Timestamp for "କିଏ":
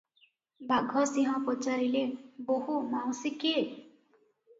3.45-3.61